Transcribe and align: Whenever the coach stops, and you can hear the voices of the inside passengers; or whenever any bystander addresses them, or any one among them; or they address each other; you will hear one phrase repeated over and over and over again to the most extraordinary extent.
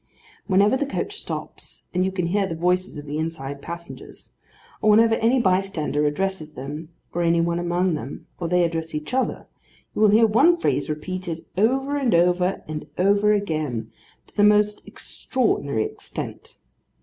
Whenever 0.47 0.75
the 0.75 0.85
coach 0.87 1.15
stops, 1.19 1.83
and 1.93 2.03
you 2.03 2.11
can 2.11 2.25
hear 2.25 2.47
the 2.47 2.55
voices 2.55 2.97
of 2.97 3.05
the 3.05 3.19
inside 3.19 3.61
passengers; 3.61 4.31
or 4.81 4.89
whenever 4.89 5.13
any 5.13 5.39
bystander 5.39 6.07
addresses 6.07 6.53
them, 6.53 6.89
or 7.13 7.21
any 7.21 7.39
one 7.39 7.59
among 7.59 7.93
them; 7.93 8.25
or 8.39 8.47
they 8.47 8.63
address 8.63 8.95
each 8.95 9.13
other; 9.13 9.45
you 9.95 10.01
will 10.01 10.09
hear 10.09 10.25
one 10.25 10.57
phrase 10.57 10.89
repeated 10.89 11.45
over 11.55 11.97
and 11.97 12.15
over 12.15 12.63
and 12.67 12.87
over 12.97 13.31
again 13.33 13.91
to 14.25 14.35
the 14.35 14.43
most 14.43 14.81
extraordinary 14.87 15.83
extent. 15.85 16.57